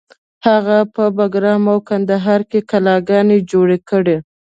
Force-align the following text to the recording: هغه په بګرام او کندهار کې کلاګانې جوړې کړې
هغه 0.47 0.77
په 0.93 1.03
بګرام 1.17 1.63
او 1.71 1.77
کندهار 1.89 2.41
کې 2.49 2.59
کلاګانې 2.69 3.37
جوړې 3.51 3.77
کړې 3.89 4.17